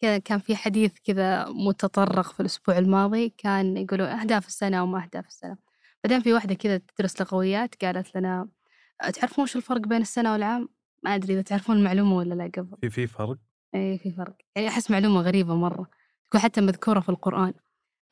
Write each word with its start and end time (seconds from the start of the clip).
كان 0.00 0.38
في 0.38 0.56
حديث 0.56 0.92
كذا 1.04 1.48
متطرق 1.48 2.32
في 2.32 2.40
الأسبوع 2.40 2.78
الماضي 2.78 3.28
كان 3.38 3.76
يقولوا 3.76 4.20
أهداف 4.20 4.46
السنة 4.46 4.82
وما 4.82 5.04
أهداف 5.04 5.26
السنة. 5.26 5.56
بعدين 6.04 6.20
في 6.20 6.32
واحدة 6.32 6.54
كذا 6.54 6.76
تدرس 6.78 7.20
لغويات 7.20 7.84
قالت 7.84 8.16
لنا 8.16 8.48
تعرفون 9.14 9.42
وش 9.42 9.56
الفرق 9.56 9.80
بين 9.80 10.00
السنة 10.00 10.32
والعام؟ 10.32 10.68
ما 11.02 11.14
أدري 11.14 11.34
إذا 11.34 11.42
تعرفون 11.42 11.76
المعلومة 11.76 12.16
ولا 12.16 12.34
لا 12.34 12.50
قبل. 12.56 12.76
في 12.80 12.90
في 12.90 13.06
فرق؟ 13.06 13.36
إي 13.74 13.98
في 13.98 14.12
فرق. 14.12 14.36
يعني 14.56 14.68
أحس 14.68 14.90
معلومة 14.90 15.20
غريبة 15.20 15.54
مرة 15.54 15.90
تكون 16.28 16.40
حتى 16.40 16.60
مذكورة 16.60 17.00
في 17.00 17.08
القرآن. 17.08 17.52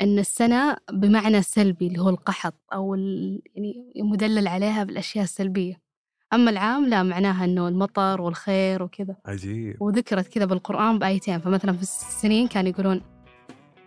أن 0.00 0.18
السنة 0.18 0.76
بمعنى 0.92 1.42
سلبي 1.42 1.86
اللي 1.86 1.98
هو 1.98 2.08
القحط 2.08 2.60
أو 2.72 2.94
يعني 2.94 3.92
مدلل 3.96 4.48
عليها 4.48 4.84
بالأشياء 4.84 5.24
السلبية. 5.24 5.85
أما 6.32 6.50
العام 6.50 6.86
لا 6.86 7.02
معناها 7.02 7.44
أنه 7.44 7.68
المطر 7.68 8.20
والخير 8.20 8.82
وكذا. 8.82 9.16
عجيب. 9.26 9.76
وذكرت 9.82 10.26
كذا 10.28 10.44
بالقرآن 10.44 10.98
بآيتين 10.98 11.38
فمثلا 11.38 11.72
في 11.72 11.82
السنين 11.82 12.48
كانوا 12.48 12.70
يقولون 12.70 13.00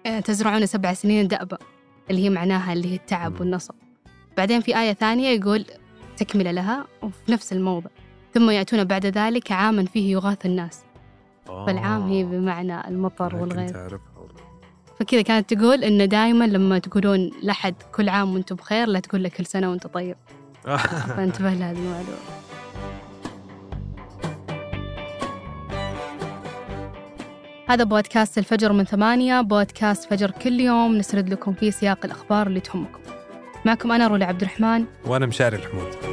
آه، 0.05 0.19
تزرعون 0.19 0.65
سبع 0.65 0.93
سنين 0.93 1.27
دأبا 1.27 1.57
اللي 2.09 2.23
هي 2.23 2.29
معناها 2.29 2.73
اللي 2.73 2.91
هي 2.91 2.95
التعب 2.95 3.39
والنصب. 3.39 3.73
بعدين 4.37 4.61
في 4.61 4.79
آية 4.79 4.93
ثانية 4.93 5.29
يقول 5.29 5.65
تكملة 6.17 6.51
لها 6.51 6.87
وفي 7.03 7.31
نفس 7.31 7.53
الموضع 7.53 7.89
ثم 8.33 8.49
يأتون 8.49 8.83
بعد 8.83 9.05
ذلك 9.05 9.51
عاما 9.51 9.85
فيه 9.85 10.11
يغاث 10.11 10.45
الناس. 10.45 10.83
فالعام 11.47 12.01
هي 12.09 12.23
بمعنى 12.23 12.87
المطر 12.87 13.35
والغيث 13.35 13.71
فكذا 14.99 15.21
كانت 15.21 15.53
تقول 15.53 15.83
إنه 15.83 16.05
دائما 16.05 16.45
لما 16.45 16.79
تقولون 16.79 17.31
لحد 17.43 17.73
كل 17.95 18.09
عام 18.09 18.33
وأنتم 18.33 18.55
بخير 18.55 18.87
لا 18.87 18.99
تقول 18.99 19.23
له 19.23 19.29
كل 19.29 19.45
سنة 19.45 19.69
وأنت 19.71 19.87
طيب. 19.87 20.15
فانتبه 20.63 21.49
لهذه 21.49 21.77
المعلومة 21.77 22.39
هذا 27.67 27.83
بودكاست 27.83 28.37
الفجر 28.37 28.73
من 28.73 28.83
ثمانية 28.83 29.41
بودكاست 29.41 30.09
فجر 30.09 30.31
كل 30.31 30.59
يوم. 30.59 30.97
نسرد 30.97 31.29
لكم 31.29 31.53
فيه 31.53 31.71
سياق 31.71 32.05
الأخبار 32.05 32.47
اللي 32.47 32.59
تهمكم. 32.59 32.99
معكم 33.65 33.91
أنا 33.91 34.07
رولا 34.07 34.25
عبد 34.25 34.41
الرحمن 34.41 34.85
وأنا 35.05 35.25
مشاري 35.25 35.57
الحمود. 35.57 36.08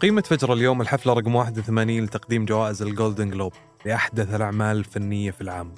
قيمة 0.00 0.22
فجر 0.22 0.52
اليوم 0.52 0.80
الحفلة 0.80 1.12
رقم 1.12 1.34
81 1.34 2.00
لتقديم 2.00 2.44
جوائز 2.44 2.82
الجولدن 2.82 3.30
جلوب 3.30 3.52
لأحدث 3.86 4.34
الأعمال 4.34 4.76
الفنية 4.76 5.30
في 5.30 5.40
العام. 5.40 5.74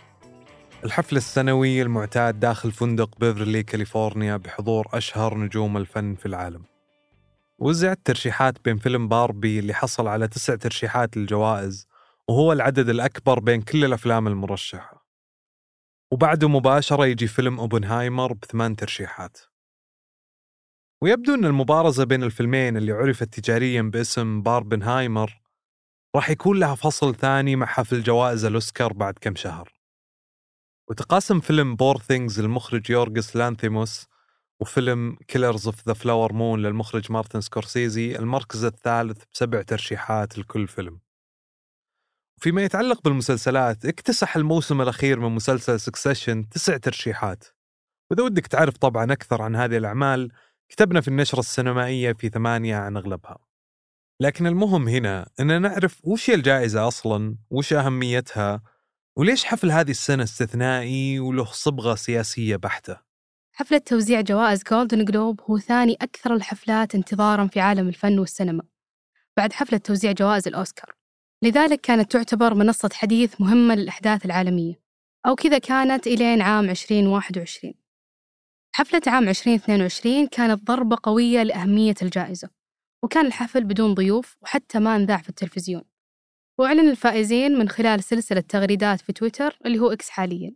الحفل 0.84 1.16
السنوي 1.16 1.82
المعتاد 1.82 2.40
داخل 2.40 2.72
فندق 2.72 3.18
بيفرلي 3.18 3.62
كاليفورنيا 3.62 4.36
بحضور 4.36 4.88
أشهر 4.92 5.38
نجوم 5.38 5.76
الفن 5.76 6.14
في 6.14 6.26
العالم. 6.26 6.62
وزعت 7.58 8.00
ترشيحات 8.04 8.64
بين 8.64 8.78
فيلم 8.78 9.08
باربي 9.08 9.58
اللي 9.58 9.74
حصل 9.74 10.08
على 10.08 10.28
تسع 10.28 10.54
ترشيحات 10.54 11.16
للجوائز 11.16 11.86
وهو 12.28 12.52
العدد 12.52 12.88
الأكبر 12.88 13.40
بين 13.40 13.62
كل 13.62 13.84
الأفلام 13.84 14.26
المرشحة. 14.28 15.06
وبعده 16.10 16.48
مباشرة 16.48 17.06
يجي 17.06 17.26
فيلم 17.26 17.60
أوبنهايمر 17.60 18.32
بثمان 18.32 18.76
ترشيحات. 18.76 19.52
ويبدو 21.03 21.34
أن 21.34 21.45
المبارزة 21.45 22.05
بين 22.05 22.22
الفيلمين 22.22 22.77
اللي 22.77 22.92
عرفت 22.92 23.41
تجاريا 23.41 23.83
باسم 23.83 24.42
باربنهايمر 24.42 25.42
راح 26.17 26.31
يكون 26.31 26.58
لها 26.58 26.75
فصل 26.75 27.14
ثاني 27.14 27.56
مع 27.56 27.67
حفل 27.67 28.03
جوائز 28.03 28.45
الأوسكار 28.45 28.92
بعد 28.92 29.14
كم 29.20 29.34
شهر. 29.34 29.73
وتقاسم 30.91 31.41
فيلم 31.41 31.77
Poor 31.77 31.98
Things 31.98 32.41
للمخرج 32.41 32.91
يورغس 32.91 33.36
لانثيموس 33.36 34.06
وفيلم 34.61 35.17
Killers 35.28 35.66
of 35.66 35.88
the 35.88 35.94
Flower 35.94 36.32
Moon 36.32 36.62
للمخرج 36.62 37.12
مارتن 37.12 37.41
سكورسيزي 37.41 38.17
المركز 38.17 38.64
الثالث 38.64 39.23
بسبع 39.33 39.62
ترشيحات 39.62 40.39
لكل 40.39 40.67
فيلم. 40.68 41.01
فيما 42.41 42.62
يتعلق 42.62 43.02
بالمسلسلات 43.05 43.85
اكتسح 43.85 44.36
الموسم 44.36 44.83
الأخير 44.83 45.20
من 45.20 45.35
مسلسل 45.35 45.80
Succession 45.80 46.48
تسع 46.48 46.77
ترشيحات. 46.77 47.45
وإذا 48.11 48.23
ودك 48.23 48.46
تعرف 48.46 48.77
طبعا 48.77 49.12
أكثر 49.12 49.42
عن 49.42 49.57
هذه 49.57 49.77
الأعمال 49.77 50.33
كتبنا 50.72 51.00
في 51.00 51.08
النشرة 51.08 51.40
السينمائية 51.40 52.12
في 52.12 52.28
ثمانية 52.28 52.77
عن 52.77 52.96
أغلبها. 52.96 53.38
لكن 54.20 54.46
المهم 54.46 54.88
هنا 54.88 55.28
أن 55.40 55.62
نعرف 55.62 56.00
وش 56.05 56.30
هي 56.30 56.34
الجائزة 56.34 56.88
أصلا؟ 56.88 57.36
وش 57.50 57.72
أهميتها؟ 57.72 58.62
وليش 59.16 59.44
حفل 59.44 59.70
هذه 59.70 59.90
السنة 59.90 60.22
استثنائي 60.22 61.20
وله 61.20 61.44
صبغة 61.44 61.94
سياسية 61.94 62.56
بحتة؟ 62.56 62.96
حفلة 63.52 63.78
توزيع 63.78 64.20
جوائز 64.20 64.62
جولدن 64.70 65.05
جلوب 65.05 65.40
هو 65.40 65.58
ثاني 65.58 65.96
أكثر 66.00 66.34
الحفلات 66.34 66.94
انتظارا 66.94 67.46
في 67.46 67.61
عالم 67.61 67.88
الفن 67.88 68.18
والسينما. 68.18 68.62
بعد 69.36 69.52
حفلة 69.52 69.78
توزيع 69.78 70.12
جوائز 70.12 70.48
الأوسكار. 70.48 70.94
لذلك 71.42 71.80
كانت 71.80 72.12
تعتبر 72.12 72.55
منصة 72.55 72.90
حديث 72.92 73.40
مهمة 73.40 73.74
للأحداث 73.74 74.24
العالمية. 74.24 74.82
أو 75.27 75.34
كذا 75.34 75.58
كانت 75.58 76.06
إلين 76.06 76.42
عام 76.42 76.70
2021 76.70 77.81
حفلة 78.74 79.02
عام 79.06 79.28
2022 79.28 80.27
كانت 80.27 80.62
ضربة 80.64 80.96
قوية 81.02 81.42
لأهمية 81.42 81.94
الجائزة 82.02 82.50
وكان 83.02 83.27
الحفل 83.27 83.64
بدون 83.64 83.94
ضيوف 83.94 84.36
وحتى 84.42 84.78
ما 84.78 84.96
انذاع 84.96 85.16
في 85.16 85.28
التلفزيون. 85.28 85.83
وأعلن 86.58 86.90
الفائزين 86.90 87.58
من 87.58 87.68
خلال 87.68 88.05
سلسلة 88.05 88.40
تغريدات 88.40 89.00
في 89.00 89.12
تويتر 89.12 89.58
اللي 89.66 89.78
هو 89.78 89.92
إكس 89.92 90.11
حاليا. 90.11 90.55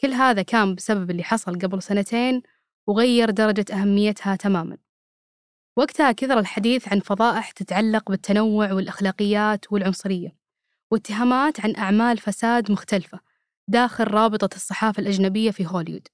كل 0.00 0.12
هذا 0.12 0.42
كان 0.42 0.74
بسبب 0.74 1.10
اللي 1.10 1.24
حصل 1.24 1.58
قبل 1.58 1.82
سنتين 1.82 2.42
وغير 2.86 3.30
درجة 3.30 3.64
أهميتها 3.72 4.36
تماما. 4.36 4.78
وقتها 5.76 6.12
كثر 6.12 6.38
الحديث 6.38 6.88
عن 6.88 7.00
فضائح 7.00 7.50
تتعلق 7.50 8.10
بالتنوع 8.10 8.72
والأخلاقيات 8.72 9.72
والعنصرية 9.72 10.36
واتهامات 10.90 11.60
عن 11.60 11.76
أعمال 11.76 12.18
فساد 12.18 12.70
مختلفة 12.70 13.20
داخل 13.68 14.04
رابطة 14.04 14.56
الصحافة 14.56 15.00
الأجنبية 15.00 15.50
في 15.50 15.66
هوليوود 15.66 16.08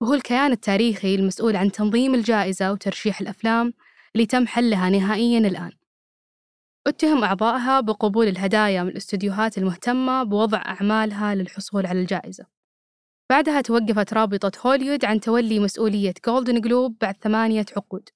وهو 0.00 0.14
الكيان 0.14 0.52
التاريخي 0.52 1.14
المسؤول 1.14 1.56
عن 1.56 1.72
تنظيم 1.72 2.14
الجائزة 2.14 2.72
وترشيح 2.72 3.20
الأفلام 3.20 3.72
اللي 4.14 4.26
تم 4.26 4.46
حلها 4.46 4.90
نهائياً 4.90 5.38
الآن. 5.38 5.72
اتهم 6.86 7.24
أعضائها 7.24 7.80
بقبول 7.80 8.28
الهدايا 8.28 8.82
من 8.82 8.88
الاستديوهات 8.88 9.58
المهتمة 9.58 10.22
بوضع 10.22 10.58
أعمالها 10.58 11.34
للحصول 11.34 11.86
على 11.86 12.00
الجائزة. 12.00 12.46
بعدها 13.30 13.60
توقفت 13.60 14.14
رابطة 14.14 14.52
هوليوود 14.66 15.04
عن 15.04 15.20
تولي 15.20 15.58
مسؤولية 15.58 16.14
جولدن 16.26 16.60
جلوب 16.60 16.96
بعد 17.00 17.16
ثمانية 17.22 17.66
عقود. 17.76 18.08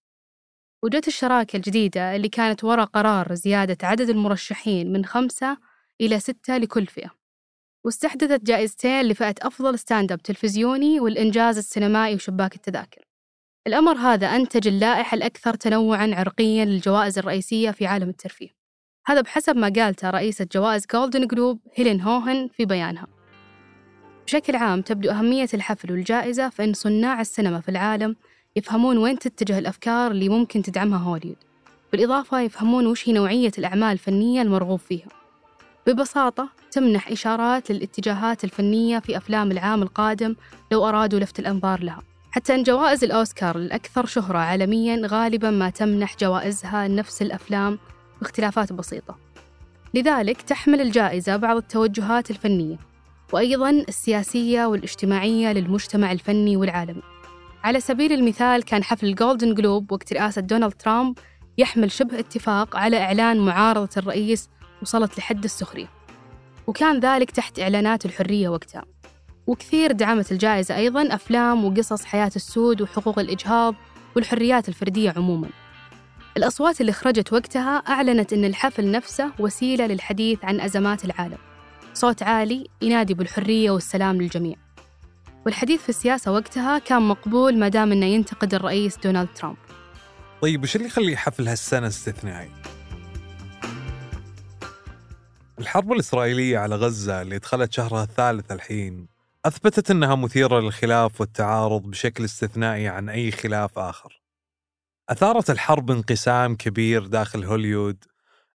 وجت 0.85 1.09
الشراكة 1.09 1.57
الجديدة 1.57 2.17
اللي 2.17 2.29
كانت 2.29 2.65
وراء 2.65 2.87
قرار 2.87 3.35
زيادة 3.35 3.89
عدد 3.89 4.11
المرشحين 4.11 4.93
من 4.93 5.05
خمسة 5.05 5.59
إلى 6.01 6.21
ستة 6.21 6.57
لكل 6.57 6.87
فئة. 6.87 7.22
واستحدثت 7.85 8.43
جائزتين 8.45 9.03
لفئة 9.03 9.35
أفضل 9.43 9.79
stand 9.79 10.13
up 10.13 10.23
تلفزيوني 10.23 11.01
والإنجاز 11.01 11.59
السينمائي 11.59 12.15
وشباك 12.15 12.55
التذاكر. 12.55 13.03
الأمر 13.67 13.97
هذا 13.97 14.27
أنتج 14.27 14.69
اللائحة 14.69 15.15
الأكثر 15.15 15.55
تنوعاً 15.55 16.15
عرقياً 16.15 16.65
للجوائز 16.65 17.19
الرئيسية 17.19 17.71
في 17.71 17.87
عالم 17.87 18.09
الترفيه. 18.09 18.49
هذا 19.07 19.21
بحسب 19.21 19.57
ما 19.57 19.73
قالته 19.77 20.11
رئيسة 20.11 20.47
جوائز 20.53 20.87
جولدن 20.93 21.27
جلوب 21.27 21.59
هيلين 21.75 22.01
هوهن 22.01 22.49
في 22.57 22.65
بيانها. 22.65 23.07
بشكل 24.27 24.57
عام 24.57 24.83
تبدو 24.83 25.11
أهمية 25.11 25.49
الحفل 25.55 25.93
والجائزة 25.93 26.49
فإن 26.49 26.73
صناع 26.73 27.21
السينما 27.21 27.61
في 27.61 27.69
العالم 27.69 28.17
يفهمون 28.57 28.99
وين 28.99 29.19
تتجه 29.19 29.59
الأفكار 29.59 30.11
اللي 30.11 30.29
ممكن 30.29 30.63
تدعمها 30.63 30.99
هوليوود 30.99 31.37
بالإضافة 31.93 32.41
يفهمون 32.41 32.87
وش 32.87 33.09
هي 33.09 33.13
نوعية 33.13 33.53
الأعمال 33.59 33.93
الفنية 33.93 34.43
المرغوب 34.43 34.79
فيها. 34.79 35.22
ببساطة 35.87 36.49
تمنح 36.71 37.11
إشارات 37.11 37.71
للاتجاهات 37.71 38.45
الفنية 38.45 38.99
في 38.99 39.17
أفلام 39.17 39.51
العام 39.51 39.83
القادم 39.83 40.37
لو 40.73 40.89
أرادوا 40.89 41.21
لفت 41.21 41.39
الأنظار 41.39 41.83
لها. 41.83 42.03
حتى 42.31 42.55
أن 42.55 42.63
جوائز 42.63 43.05
الأوسكار 43.05 43.57
الأكثر 43.57 44.07
شهرة 44.07 44.39
عالمياً 44.39 45.03
غالباً 45.07 45.51
ما 45.51 45.71
تمنح 45.71 46.17
جوائزها 46.17 46.89
نفس 46.89 47.23
الأفلام 47.23 47.79
باختلافات 48.21 48.73
بسيطة. 48.73 49.19
لذلك 49.95 50.43
تحمل 50.43 50.81
الجائزة 50.81 51.37
بعض 51.37 51.57
التوجهات 51.57 52.31
الفنية 52.31 52.77
وأيضاً 53.33 53.71
السياسية 53.71 54.67
والاجتماعية 54.67 55.53
للمجتمع 55.53 56.13
الفني 56.13 56.57
والعالمي. 56.57 57.03
على 57.65 57.81
سبيل 57.81 58.13
المثال 58.13 58.63
كان 58.63 58.85
حفل 58.85 59.07
الجولدن 59.07 59.55
جلوب 59.55 59.93
وقت 59.93 60.13
رئاسة 60.13 60.41
دونالد 60.41 60.73
ترامب 60.73 61.19
يحمل 61.59 61.91
شبه 61.91 62.19
اتفاق 62.19 62.77
على 62.77 63.01
إعلان 63.01 63.39
معارضة 63.39 63.89
الرئيس 63.97 64.49
وصلت 64.83 65.19
لحد 65.19 65.45
السخرية. 65.45 65.89
وكان 66.67 67.01
ذلك 67.01 67.31
تحت 67.31 67.61
إعلانات 67.61 68.07
الحرية 68.07 68.49
وقتها. 68.49 68.85
وكثير 69.47 69.93
دعمت 69.93 70.33
الجائزة 70.33 70.77
أيضا 70.77 71.15
أفلام 71.15 71.65
وقصص 71.65 72.05
حياة 72.05 72.31
السود 72.37 72.83
وحقوق 72.83 73.19
الإجهاض 73.19 73.75
والحريات 74.17 74.69
الفردية 74.69 75.15
عموما. 75.17 75.49
الأصوات 76.37 76.81
اللي 76.81 76.93
خرجت 76.93 77.33
وقتها 77.33 77.77
أعلنت 77.77 78.33
أن 78.33 78.45
الحفل 78.45 78.91
نفسه 78.91 79.33
وسيلة 79.39 79.87
للحديث 79.87 80.45
عن 80.45 80.61
أزمات 80.61 81.05
العالم. 81.05 81.39
صوت 81.95 82.23
عالي 82.23 82.67
ينادي 82.83 83.15
بالحرية 83.15 83.71
والسلام 83.71 84.23
للجميع. 84.23 84.57
والحديث 85.47 85.83
في 85.83 85.89
السياسة 85.89 86.33
وقتها 86.33 86.79
كان 86.79 87.03
مقبول 87.03 87.59
ما 87.59 87.69
دام 87.69 87.93
إنه 87.93 88.07
ينتقد 88.07 88.55
الرئيس 88.55 88.97
دونالد 88.97 89.29
ترامب. 89.35 89.57
طيب 90.43 90.63
وش 90.63 90.77
اللي 90.77 90.87
يخلي 90.87 91.17
حفل 91.17 91.49
هالسنة 91.49 91.87
استثنائي؟ 91.87 92.51
الحرب 95.59 95.93
الإسرائيلية 95.93 96.59
على 96.59 96.77
غزة 96.77 97.23
اللي 97.23 97.39
دخلت 97.39 97.73
شهرها 97.73 98.03
الثالث 98.03 98.53
الحين 98.53 99.09
أثبتت 99.45 99.91
أنها 99.91 100.15
مثيرة 100.15 100.61
للخلاف 100.61 101.21
والتعارض 101.21 101.83
بشكل 101.83 102.25
استثنائي 102.25 102.89
عن 102.89 103.09
أي 103.09 103.31
خلاف 103.31 103.79
آخر. 103.79 104.23
أثارت 105.09 105.51
الحرب 105.51 105.91
انقسام 105.91 106.57
كبير 106.57 107.07
داخل 107.07 107.45
هوليود 107.45 108.05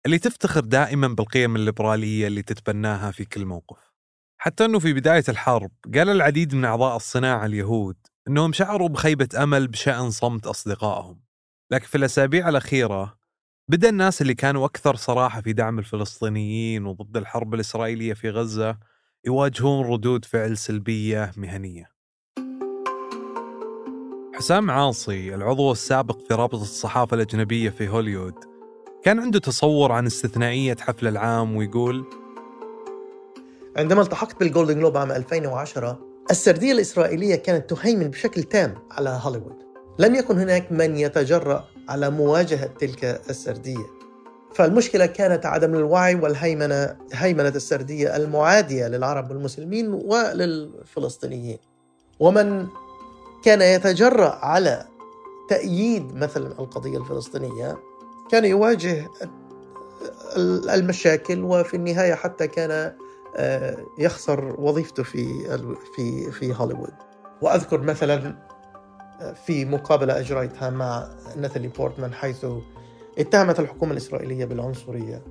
اللي 0.05 0.19
تفتخر 0.19 0.61
دائما 0.61 1.07
بالقيم 1.07 1.55
الليبرالية 1.55 2.27
اللي 2.27 2.41
تتبناها 2.41 3.11
في 3.11 3.25
كل 3.25 3.45
موقف. 3.45 3.91
حتى 4.37 4.65
أنه 4.65 4.79
في 4.79 4.93
بداية 4.93 5.23
الحرب 5.29 5.71
قال 5.95 6.09
العديد 6.09 6.55
من 6.55 6.65
أعضاء 6.65 6.95
الصناعة 6.95 7.45
اليهود 7.45 7.97
أنهم 8.27 8.53
شعروا 8.53 8.89
بخيبة 8.89 9.29
أمل 9.43 9.67
بشأن 9.67 10.11
صمت 10.11 10.47
أصدقائهم. 10.47 11.21
لكن 11.71 11.85
في 11.85 11.97
الأسابيع 11.97 12.49
الأخيرة 12.49 13.17
بدأ 13.67 13.89
الناس 13.89 14.21
اللي 14.21 14.33
كانوا 14.33 14.65
أكثر 14.65 14.95
صراحة 14.95 15.41
في 15.41 15.53
دعم 15.53 15.79
الفلسطينيين 15.79 16.85
وضد 16.85 17.17
الحرب 17.17 17.53
الإسرائيلية 17.53 18.13
في 18.13 18.29
غزة 18.29 18.77
يواجهون 19.25 19.85
ردود 19.85 20.25
فعل 20.25 20.57
سلبية 20.57 21.31
مهنية. 21.37 21.89
حسام 24.35 24.71
عاصي 24.71 25.35
العضو 25.35 25.71
السابق 25.71 26.17
في 26.27 26.33
رابطة 26.33 26.61
الصحافة 26.61 27.15
الأجنبية 27.15 27.69
في 27.69 27.87
هوليوود 27.87 28.33
كان 29.03 29.19
عنده 29.19 29.39
تصور 29.39 29.91
عن 29.91 30.05
استثنائية 30.05 30.75
حفل 30.79 31.07
العام 31.07 31.55
ويقول 31.55 32.05
عندما 33.77 34.01
التحقت 34.01 34.39
بالجولدن 34.39 34.79
جلوب 34.79 34.97
عام 34.97 35.11
2010 35.11 35.99
السردية 36.31 36.71
الإسرائيلية 36.71 37.35
كانت 37.35 37.69
تهيمن 37.69 38.07
بشكل 38.07 38.43
تام 38.43 38.75
على 38.91 39.19
هوليوود 39.23 39.55
لم 39.99 40.15
يكن 40.15 40.39
هناك 40.39 40.71
من 40.71 40.97
يتجرأ 40.97 41.74
على 41.89 42.09
مواجهة 42.09 42.65
تلك 42.65 43.21
السردية. 43.29 43.85
فالمشكلة 44.53 45.05
كانت 45.05 45.45
عدم 45.45 45.75
الوعي 45.75 46.15
والهيمنة 46.15 46.97
هيمنة 47.13 47.49
السردية 47.49 48.15
المعادية 48.15 48.87
للعرب 48.87 49.31
والمسلمين 49.31 49.93
وللفلسطينيين. 49.93 51.57
ومن 52.19 52.67
كان 53.43 53.61
يتجرأ 53.61 54.45
على 54.45 54.85
تأييد 55.49 56.15
مثلا 56.15 56.47
القضية 56.47 56.97
الفلسطينية 56.97 57.77
كان 58.31 58.45
يواجه 58.45 59.07
المشاكل 60.69 61.43
وفي 61.43 61.73
النهاية 61.73 62.13
حتى 62.13 62.47
كان 62.47 62.93
آه، 63.37 63.77
يخسر 63.99 64.55
وظيفته 64.59 65.03
في 65.03 65.27
في 65.95 66.31
في 66.31 66.55
هوليوود. 66.55 66.93
وأذكر 67.41 67.81
مثلا 67.81 68.35
في 69.45 69.65
مقابلة 69.65 70.19
أجريتها 70.19 70.69
مع 70.69 71.07
ناتالي 71.37 71.67
بورتمان 71.67 72.13
حيث 72.13 72.45
اتهمت 73.17 73.59
الحكومة 73.59 73.91
الإسرائيلية 73.91 74.45
بالعنصرية 74.45 75.21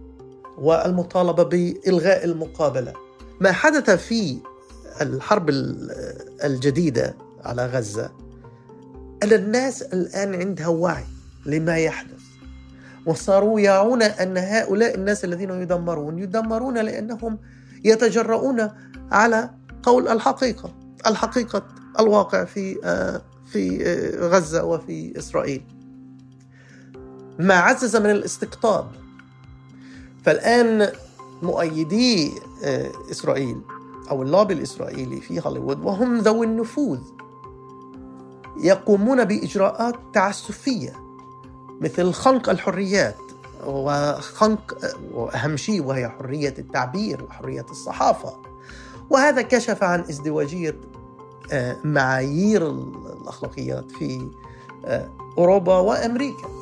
والمطالبة 0.58 1.42
بإلغاء 1.42 2.24
المقابلة. 2.24 2.92
ما 3.40 3.52
حدث 3.52 3.90
في 3.90 4.38
الحرب 5.00 5.50
الجديدة 6.44 7.16
على 7.44 7.66
غزة 7.66 8.10
أن 9.22 9.32
الناس 9.32 9.82
الآن 9.82 10.34
عندها 10.34 10.66
وعي 10.68 11.04
لما 11.46 11.78
يحدث. 11.78 12.24
وصاروا 13.06 13.60
يعون 13.60 14.02
أن 14.02 14.36
هؤلاء 14.36 14.94
الناس 14.94 15.24
الذين 15.24 15.50
يدمرون 15.50 16.18
يدمرون 16.18 16.78
لأنهم 16.78 17.38
يتجرؤون 17.84 18.70
على 19.12 19.50
قول 19.82 20.08
الحقيقة 20.08 20.74
الحقيقة 21.06 21.62
الواقع 22.00 22.44
في 22.44 22.78
آه، 22.84 23.22
في 23.54 23.86
آه، 23.86 24.28
غزة 24.28 24.64
وفي 24.64 25.18
إسرائيل. 25.18 25.62
ما 27.38 27.54
عزز 27.54 27.96
من 27.96 28.10
الاستقطاب. 28.10 28.90
فالآن 30.24 30.92
مؤيدي 31.42 32.32
آه، 32.64 32.90
إسرائيل 33.10 33.60
أو 34.10 34.22
اللوبي 34.22 34.54
الإسرائيلي 34.54 35.20
في 35.20 35.40
هوليوود 35.44 35.84
وهم 35.84 36.18
ذوي 36.18 36.46
النفوذ 36.46 37.00
يقومون 38.60 39.24
بإجراءات 39.24 39.94
تعسفية 40.14 40.92
مثل 41.80 42.12
خنق 42.12 42.48
الحريات 42.50 43.16
وخنق 43.66 44.78
وأهم 45.12 45.56
شيء 45.56 45.82
وهي 45.82 46.08
حرية 46.08 46.54
التعبير 46.58 47.24
وحرية 47.24 47.66
الصحافة. 47.70 48.36
وهذا 49.10 49.42
كشف 49.42 49.82
عن 49.82 50.00
ازدواجية 50.00 50.70
آه، 50.70 51.03
معايير 51.84 52.70
الأخلاقيات 52.70 53.90
في 53.90 54.30
آه، 54.86 55.10
أوروبا 55.38 55.78
وأمريكا. 55.78 56.54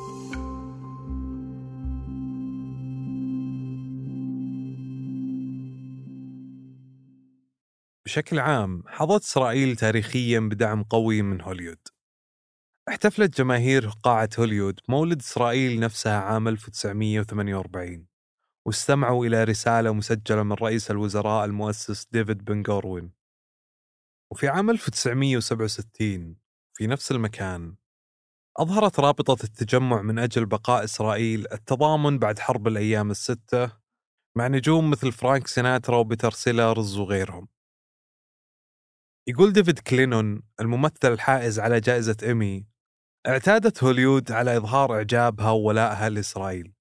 بشكل 8.05 8.39
عام 8.39 8.83
حظت 8.87 9.23
إسرائيل 9.23 9.75
تاريخيا 9.75 10.39
بدعم 10.39 10.83
قوي 10.83 11.21
من 11.21 11.41
هوليود. 11.41 11.77
احتفلت 12.89 13.37
جماهير 13.37 13.89
قاعة 14.03 14.29
هوليود 14.39 14.79
مولد 14.89 15.19
إسرائيل 15.19 15.79
نفسها 15.79 16.19
عام 16.19 16.47
1948 16.47 18.07
واستمعوا 18.65 19.25
إلى 19.25 19.43
رسالة 19.43 19.93
مسجلة 19.93 20.43
من 20.43 20.53
رئيس 20.53 20.91
الوزراء 20.91 21.45
المؤسس 21.45 22.07
ديفيد 22.11 22.45
بن 22.45 22.63
غوريون 22.67 23.22
وفي 24.33 24.47
عام 24.47 24.69
1967 24.69 26.35
في 26.73 26.87
نفس 26.87 27.11
المكان 27.11 27.75
أظهرت 28.57 28.99
رابطة 28.99 29.43
التجمع 29.43 30.01
من 30.01 30.19
أجل 30.19 30.45
بقاء 30.45 30.83
إسرائيل 30.83 31.47
التضامن 31.51 32.19
بعد 32.19 32.39
حرب 32.39 32.67
الأيام 32.67 33.11
الستة 33.11 33.71
مع 34.37 34.47
نجوم 34.47 34.89
مثل 34.89 35.11
فرانك 35.11 35.47
سيناترا 35.47 35.97
وبيتر 35.97 36.31
سيلرز 36.31 36.97
وغيرهم. 36.97 37.47
يقول 39.27 39.53
ديفيد 39.53 39.79
كلينون 39.79 40.41
الممثل 40.59 41.13
الحائز 41.13 41.59
على 41.59 41.79
جائزة 41.79 42.17
إيمي 42.23 42.67
اعتادت 43.27 43.83
هوليود 43.83 44.31
على 44.31 44.57
إظهار 44.57 44.95
إعجابها 44.95 45.51
وولائها 45.51 46.09
لإسرائيل. 46.09 46.73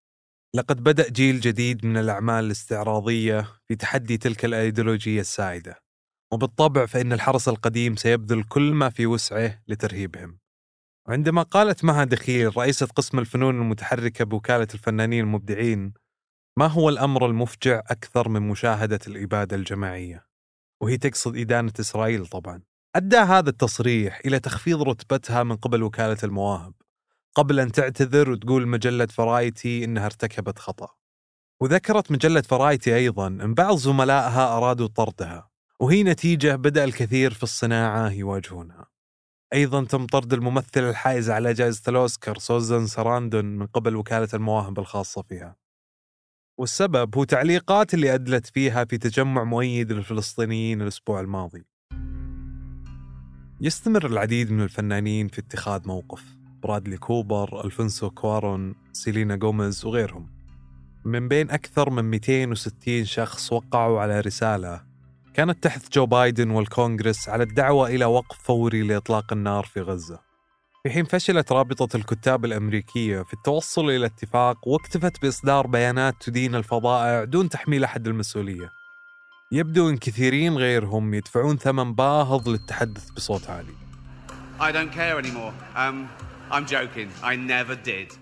لقد 0.54 0.82
بدأ 0.82 1.08
جيل 1.08 1.40
جديد 1.40 1.86
من 1.86 1.96
الأعمال 1.96 2.44
الاستعراضية 2.44 3.48
في 3.68 3.76
تحدي 3.76 4.18
تلك 4.18 4.44
الأيديولوجية 4.44 5.20
السائدة. 5.20 5.91
وبالطبع 6.32 6.86
فإن 6.86 7.12
الحرس 7.12 7.48
القديم 7.48 7.96
سيبذل 7.96 8.42
كل 8.42 8.72
ما 8.72 8.90
في 8.90 9.06
وسعه 9.06 9.62
لترهيبهم. 9.68 10.38
وعندما 11.08 11.42
قالت 11.42 11.84
مها 11.84 12.04
دخيل 12.04 12.56
رئيسة 12.56 12.86
قسم 12.86 13.18
الفنون 13.18 13.60
المتحركة 13.60 14.24
بوكالة 14.24 14.68
الفنانين 14.74 15.24
المبدعين 15.24 15.94
ما 16.58 16.66
هو 16.66 16.88
الأمر 16.88 17.26
المفجع 17.26 17.78
أكثر 17.78 18.28
من 18.28 18.42
مشاهدة 18.42 18.98
الإبادة 19.06 19.56
الجماعية؟ 19.56 20.26
وهي 20.80 20.96
تقصد 20.96 21.36
إدانة 21.36 21.72
إسرائيل 21.80 22.26
طبعا. 22.26 22.62
أدى 22.96 23.16
هذا 23.16 23.50
التصريح 23.50 24.20
إلى 24.26 24.40
تخفيض 24.40 24.82
رتبتها 24.82 25.42
من 25.42 25.56
قبل 25.56 25.82
وكالة 25.82 26.18
المواهب 26.24 26.74
قبل 27.34 27.60
أن 27.60 27.72
تعتذر 27.72 28.30
وتقول 28.30 28.68
مجلة 28.68 29.06
فرايتي 29.06 29.84
إنها 29.84 30.06
ارتكبت 30.06 30.58
خطأ. 30.58 30.88
وذكرت 31.60 32.12
مجلة 32.12 32.40
فرايتي 32.40 32.96
أيضا 32.96 33.26
أن 33.26 33.54
بعض 33.54 33.76
زملائها 33.76 34.56
أرادوا 34.56 34.86
طردها. 34.86 35.51
وهي 35.82 36.02
نتيجة 36.02 36.56
بدأ 36.56 36.84
الكثير 36.84 37.32
في 37.34 37.42
الصناعة 37.42 38.10
يواجهونها. 38.10 38.86
أيضا 39.54 39.84
تم 39.84 40.06
طرد 40.06 40.32
الممثل 40.32 40.80
الحائز 40.90 41.30
على 41.30 41.52
جائزة 41.52 41.82
الأوسكار 41.88 42.38
سوزان 42.38 42.86
سراندون 42.86 43.44
من 43.44 43.66
قبل 43.66 43.96
وكالة 43.96 44.28
المواهب 44.34 44.78
الخاصة 44.78 45.22
فيها. 45.22 45.56
والسبب 46.58 47.16
هو 47.16 47.24
تعليقات 47.24 47.94
اللي 47.94 48.14
أدلت 48.14 48.46
فيها 48.46 48.84
في 48.84 48.98
تجمع 48.98 49.44
مؤيد 49.44 49.92
للفلسطينيين 49.92 50.82
الأسبوع 50.82 51.20
الماضي. 51.20 51.64
يستمر 53.60 54.06
العديد 54.06 54.52
من 54.52 54.62
الفنانين 54.62 55.28
في 55.28 55.40
اتخاذ 55.40 55.88
موقف. 55.88 56.24
برادلي 56.62 56.96
كوبر، 56.96 57.64
ألفونسو 57.64 58.10
كوارون، 58.10 58.74
سيلينا 58.92 59.38
غوميز 59.42 59.84
وغيرهم. 59.84 60.30
من 61.04 61.28
بين 61.28 61.50
أكثر 61.50 61.90
من 61.90 62.04
260 62.04 63.04
شخص 63.04 63.52
وقعوا 63.52 64.00
على 64.00 64.20
رسالة 64.20 64.91
كانت 65.34 65.62
تحت 65.62 65.92
جو 65.92 66.06
بايدن 66.06 66.50
والكونغرس 66.50 67.28
على 67.28 67.42
الدعوة 67.42 67.88
إلى 67.88 68.04
وقف 68.04 68.38
فوري 68.42 68.82
لإطلاق 68.82 69.32
النار 69.32 69.64
في 69.64 69.80
غزة 69.80 70.18
في 70.82 70.90
حين 70.90 71.04
فشلت 71.04 71.52
رابطة 71.52 71.96
الكتاب 71.96 72.44
الأمريكية 72.44 73.22
في 73.22 73.32
التوصل 73.32 73.90
إلى 73.90 74.06
اتفاق 74.06 74.68
واكتفت 74.68 75.22
بإصدار 75.22 75.66
بيانات 75.66 76.14
تدين 76.20 76.54
الفظائع 76.54 77.24
دون 77.24 77.48
تحميل 77.48 77.84
أحد 77.84 78.06
المسؤولية 78.06 78.70
يبدو 79.52 79.88
أن 79.88 79.96
كثيرين 79.96 80.56
غيرهم 80.56 81.14
يدفعون 81.14 81.56
ثمن 81.56 81.94
باهظ 81.94 82.48
للتحدث 82.48 83.10
بصوت 83.10 83.50
عالي 83.50 83.74
I 84.60 84.70
don't 84.70 84.92
care 84.92 85.18
anymore. 85.18 85.52
Um, 85.76 86.08
I'm 86.50 86.66
joking. 86.66 87.08
I 87.22 87.36
never 87.36 87.74
did. 87.74 88.18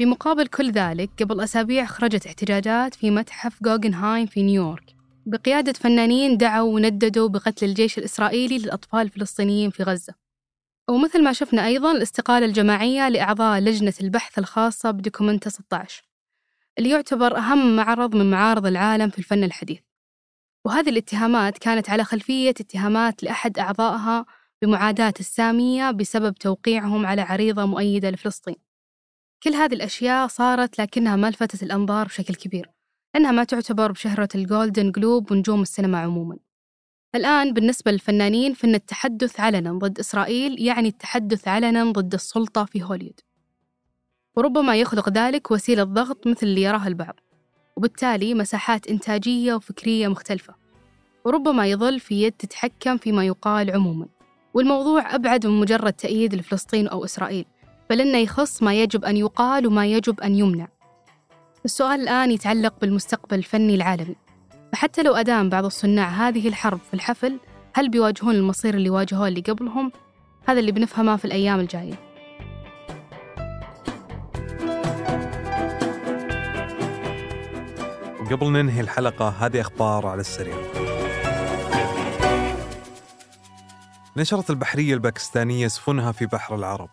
بمقابل 0.00 0.46
كل 0.46 0.72
ذلك 0.72 1.10
قبل 1.22 1.40
أسابيع 1.40 1.84
خرجت 1.86 2.26
احتجاجات 2.26 2.94
في 2.94 3.10
متحف 3.10 3.62
جوغنهايم 3.62 4.26
في 4.26 4.42
نيويورك 4.42 4.93
بقيادة 5.26 5.72
فنانين 5.72 6.36
دعوا 6.36 6.74
ونددوا 6.74 7.28
بقتل 7.28 7.66
الجيش 7.66 7.98
الإسرائيلي 7.98 8.58
للأطفال 8.58 9.00
الفلسطينيين 9.00 9.70
في 9.70 9.82
غزة. 9.82 10.14
ومثل 10.90 11.24
ما 11.24 11.32
شفنا 11.32 11.66
أيضا 11.66 11.92
الاستقالة 11.92 12.46
الجماعية 12.46 13.08
لأعضاء 13.08 13.60
لجنة 13.60 13.94
البحث 14.00 14.38
الخاصة 14.38 14.90
بدوكومنتا 14.90 15.50
16 15.50 16.04
اللي 16.78 16.90
يعتبر 16.90 17.36
أهم 17.36 17.76
معرض 17.76 18.16
من 18.16 18.30
معارض 18.30 18.66
العالم 18.66 19.10
في 19.10 19.18
الفن 19.18 19.44
الحديث. 19.44 19.80
وهذه 20.66 20.88
الاتهامات 20.90 21.58
كانت 21.58 21.90
على 21.90 22.04
خلفية 22.04 22.50
اتهامات 22.50 23.22
لأحد 23.22 23.58
أعضائها 23.58 24.26
بمعاداة 24.62 25.14
السامية 25.20 25.90
بسبب 25.90 26.34
توقيعهم 26.34 27.06
على 27.06 27.22
عريضة 27.22 27.64
مؤيدة 27.64 28.10
لفلسطين. 28.10 28.56
كل 29.42 29.50
هذه 29.50 29.74
الأشياء 29.74 30.26
صارت 30.28 30.80
لكنها 30.80 31.16
ما 31.16 31.30
لفتت 31.30 31.62
الأنظار 31.62 32.06
بشكل 32.06 32.34
كبير. 32.34 32.73
لأنها 33.14 33.32
ما 33.32 33.44
تعتبر 33.44 33.92
بشهرة 33.92 34.28
الجولدن 34.34 34.90
جلوب 34.90 35.32
ونجوم 35.32 35.62
السينما 35.62 35.98
عموما. 35.98 36.36
الآن 37.14 37.52
بالنسبة 37.52 37.90
للفنانين 37.90 38.54
فإن 38.54 38.74
التحدث 38.74 39.40
علنا 39.40 39.72
ضد 39.72 39.98
إسرائيل 39.98 40.62
يعني 40.62 40.88
التحدث 40.88 41.48
علنا 41.48 41.84
ضد 41.92 42.14
السلطة 42.14 42.64
في 42.64 42.82
هوليوود 42.82 43.20
وربما 44.36 44.76
يخلق 44.76 45.08
ذلك 45.08 45.50
وسيلة 45.50 45.84
ضغط 45.84 46.26
مثل 46.26 46.46
اللي 46.46 46.62
يراها 46.62 46.88
البعض. 46.88 47.14
وبالتالي 47.76 48.34
مساحات 48.34 48.86
إنتاجية 48.86 49.54
وفكرية 49.54 50.08
مختلفة. 50.08 50.54
وربما 51.24 51.66
يظل 51.66 52.00
في 52.00 52.22
يد 52.22 52.32
تتحكم 52.32 52.96
فيما 52.96 53.26
يقال 53.26 53.70
عموما. 53.70 54.06
والموضوع 54.54 55.14
أبعد 55.14 55.46
من 55.46 55.60
مجرد 55.60 55.92
تأييد 55.92 56.34
لفلسطين 56.34 56.88
أو 56.88 57.04
إسرائيل 57.04 57.44
بل 57.90 58.00
إنه 58.00 58.18
يخص 58.18 58.62
ما 58.62 58.74
يجب 58.82 59.04
أن 59.04 59.16
يقال 59.16 59.66
وما 59.66 59.86
يجب 59.86 60.20
أن 60.20 60.34
يمنع. 60.34 60.68
السؤال 61.64 62.00
الآن 62.00 62.30
يتعلق 62.30 62.74
بالمستقبل 62.80 63.38
الفني 63.38 63.74
العالمي. 63.74 64.16
فحتى 64.72 65.02
لو 65.02 65.14
أدام 65.14 65.48
بعض 65.48 65.64
الصناع 65.64 66.08
هذه 66.08 66.48
الحرب 66.48 66.78
في 66.78 66.94
الحفل 66.94 67.40
هل 67.74 67.88
بيواجهون 67.88 68.34
المصير 68.34 68.74
اللي 68.74 68.90
واجهوه 68.90 69.28
اللي 69.28 69.40
قبلهم؟ 69.40 69.92
هذا 70.48 70.60
اللي 70.60 70.72
بنفهمه 70.72 71.16
في 71.16 71.24
الأيام 71.24 71.60
الجاية. 71.60 71.94
وقبل 78.20 78.52
ننهي 78.52 78.80
الحلقة 78.80 79.28
هذه 79.28 79.60
أخبار 79.60 80.06
على 80.06 80.20
السريع. 80.20 80.56
نشرت 84.16 84.50
البحرية 84.50 84.94
الباكستانية 84.94 85.68
سفنها 85.68 86.12
في 86.12 86.26
بحر 86.26 86.54
العرب. 86.54 86.90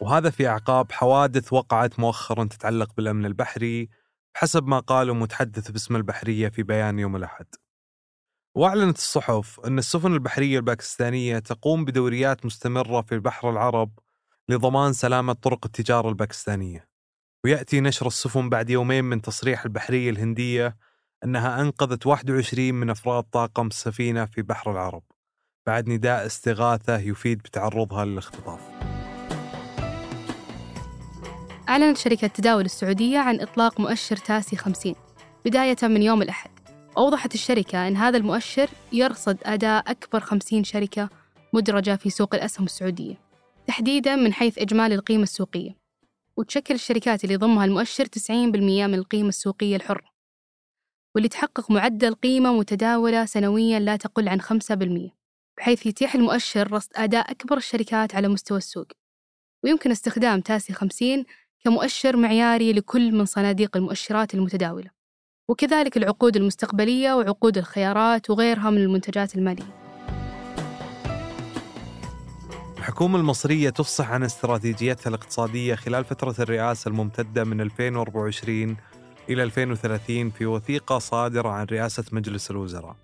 وهذا 0.00 0.30
في 0.30 0.48
أعقاب 0.48 0.92
حوادث 0.92 1.52
وقعت 1.52 2.00
مؤخرا 2.00 2.44
تتعلق 2.44 2.94
بالأمن 2.96 3.26
البحري 3.26 3.88
حسب 4.36 4.66
ما 4.66 4.78
قالوا 4.78 5.14
متحدث 5.14 5.70
باسم 5.70 5.96
البحرية 5.96 6.48
في 6.48 6.62
بيان 6.62 6.98
يوم 6.98 7.16
الأحد. 7.16 7.46
وأعلنت 8.54 8.96
الصحف 8.96 9.60
أن 9.60 9.78
السفن 9.78 10.12
البحرية 10.12 10.58
الباكستانية 10.58 11.38
تقوم 11.38 11.84
بدوريات 11.84 12.46
مستمرة 12.46 13.00
في 13.00 13.18
بحر 13.18 13.50
العرب 13.50 13.98
لضمان 14.48 14.92
سلامة 14.92 15.32
طرق 15.32 15.66
التجارة 15.66 16.08
الباكستانية. 16.08 16.88
ويأتي 17.44 17.80
نشر 17.80 18.06
السفن 18.06 18.48
بعد 18.48 18.70
يومين 18.70 19.04
من 19.04 19.22
تصريح 19.22 19.64
البحرية 19.64 20.10
الهندية 20.10 20.76
أنها 21.24 21.60
أنقذت 21.60 22.06
21 22.06 22.74
من 22.74 22.90
أفراد 22.90 23.24
طاقم 23.24 23.66
السفينة 23.66 24.24
في 24.24 24.42
بحر 24.42 24.72
العرب. 24.72 25.02
بعد 25.66 25.88
نداء 25.88 26.26
استغاثة 26.26 26.98
يفيد 26.98 27.38
بتعرضها 27.38 28.04
للاختطاف. 28.04 28.75
أعلنت 31.68 31.96
شركة 31.96 32.26
تداول 32.26 32.64
السعودية 32.64 33.18
عن 33.18 33.40
إطلاق 33.40 33.80
مؤشر 33.80 34.16
تاسي 34.16 34.56
50 34.56 34.94
بداية 35.44 35.76
من 35.82 36.02
يوم 36.02 36.22
الأحد. 36.22 36.50
أوضحت 36.96 37.34
الشركة 37.34 37.88
أن 37.88 37.96
هذا 37.96 38.16
المؤشر 38.16 38.70
يرصد 38.92 39.38
أداء 39.44 39.90
أكبر 39.90 40.20
50 40.20 40.64
شركة 40.64 41.08
مدرجة 41.52 41.96
في 41.96 42.10
سوق 42.10 42.34
الأسهم 42.34 42.64
السعودية 42.64 43.20
تحديدا 43.66 44.16
من 44.16 44.32
حيث 44.32 44.58
إجمالي 44.58 44.94
القيمة 44.94 45.22
السوقية. 45.22 45.76
وتشكل 46.36 46.74
الشركات 46.74 47.24
اللي 47.24 47.36
ضمها 47.36 47.64
المؤشر 47.64 48.04
90% 48.06 48.30
من 48.86 48.94
القيمة 48.94 49.28
السوقية 49.28 49.76
الحرة 49.76 50.10
واللي 51.14 51.28
تحقق 51.28 51.70
معدل 51.70 52.14
قيمة 52.14 52.52
متداولة 52.52 53.24
سنويا 53.24 53.78
لا 53.78 53.96
تقل 53.96 54.28
عن 54.28 54.40
5% 54.40 55.10
بحيث 55.58 55.86
يتيح 55.86 56.14
المؤشر 56.14 56.72
رصد 56.72 56.90
أداء 56.96 57.30
أكبر 57.30 57.56
الشركات 57.56 58.14
على 58.14 58.28
مستوى 58.28 58.58
السوق. 58.58 58.86
ويمكن 59.64 59.90
استخدام 59.90 60.40
تاسي 60.40 60.72
50 60.72 61.24
كمؤشر 61.64 62.16
معياري 62.16 62.72
لكل 62.72 63.12
من 63.12 63.24
صناديق 63.24 63.76
المؤشرات 63.76 64.34
المتداولة 64.34 64.90
وكذلك 65.48 65.96
العقود 65.96 66.36
المستقبلية 66.36 67.12
وعقود 67.12 67.58
الخيارات 67.58 68.30
وغيرها 68.30 68.70
من 68.70 68.78
المنتجات 68.78 69.34
المالية 69.36 69.86
الحكومة 72.78 73.18
المصرية 73.18 73.70
تفصح 73.70 74.10
عن 74.10 74.22
استراتيجيتها 74.22 75.08
الاقتصادية 75.08 75.74
خلال 75.74 76.04
فترة 76.04 76.34
الرئاسة 76.38 76.88
الممتدة 76.88 77.44
من 77.44 77.60
2024 77.60 78.76
إلى 79.28 79.42
2030 79.42 80.30
في 80.30 80.46
وثيقة 80.46 80.98
صادرة 80.98 81.48
عن 81.48 81.66
رئاسة 81.66 82.04
مجلس 82.12 82.50
الوزراء. 82.50 82.96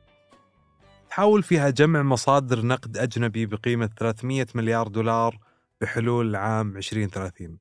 تحاول 1.10 1.42
فيها 1.42 1.70
جمع 1.70 2.02
مصادر 2.02 2.66
نقد 2.66 2.96
أجنبي 2.96 3.46
بقيمة 3.46 3.90
300 3.98 4.46
مليار 4.54 4.88
دولار 4.88 5.38
بحلول 5.80 6.30
العام 6.30 6.76
2030 6.76 7.58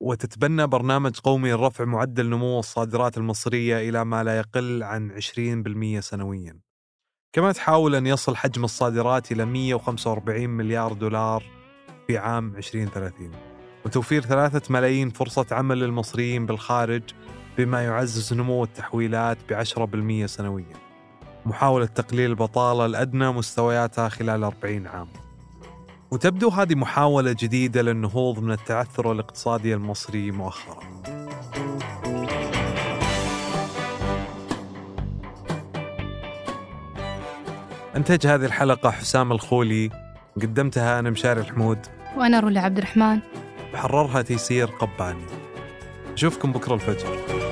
وتتبنى 0.00 0.66
برنامج 0.66 1.18
قومي 1.18 1.52
لرفع 1.52 1.84
معدل 1.84 2.30
نمو 2.30 2.58
الصادرات 2.58 3.18
المصرية 3.18 3.88
إلى 3.88 4.04
ما 4.04 4.24
لا 4.24 4.38
يقل 4.38 4.82
عن 4.82 5.10
20% 5.10 6.00
سنوياً. 6.00 6.60
كما 7.32 7.52
تحاول 7.52 7.94
أن 7.94 8.06
يصل 8.06 8.36
حجم 8.36 8.64
الصادرات 8.64 9.32
إلى 9.32 9.44
145 9.44 10.50
مليار 10.50 10.92
دولار 10.92 11.42
في 12.06 12.18
عام 12.18 12.56
2030 12.56 13.30
وتوفير 13.86 14.22
ثلاثة 14.22 14.72
ملايين 14.72 15.10
فرصة 15.10 15.46
عمل 15.52 15.78
للمصريين 15.78 16.46
بالخارج 16.46 17.02
بما 17.58 17.84
يعزز 17.84 18.34
نمو 18.34 18.64
التحويلات 18.64 19.38
بعشرة 19.50 20.26
سنويا. 20.26 20.76
محاولة 21.46 21.86
تقليل 21.86 22.30
البطالة 22.30 22.86
لأدنى 22.86 23.32
مستوياتها 23.32 24.08
خلال 24.08 24.44
40 24.44 24.86
عام. 24.86 25.08
وتبدو 26.14 26.48
هذه 26.48 26.74
محاولة 26.74 27.32
جديدة 27.32 27.82
للنهوض 27.82 28.38
من 28.38 28.52
التعثر 28.52 29.12
الاقتصادي 29.12 29.74
المصري 29.74 30.30
مؤخرا. 30.30 30.80
أنتج 37.96 38.26
هذه 38.26 38.44
الحلقة 38.44 38.90
حسام 38.90 39.32
الخولي 39.32 39.90
قدمتها 40.36 40.98
أنا 40.98 41.10
مشاري 41.10 41.40
الحمود. 41.40 41.78
وأنا 42.16 42.40
رولا 42.40 42.60
عبد 42.60 42.78
الرحمن. 42.78 43.18
حررها 43.74 44.22
تيسير 44.22 44.66
قباني. 44.66 45.26
أشوفكم 46.12 46.52
بكرة 46.52 46.74
الفجر. 46.74 47.43